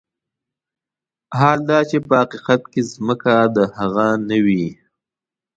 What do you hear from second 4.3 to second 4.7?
وي.